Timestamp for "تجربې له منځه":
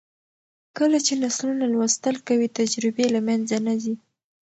2.59-3.57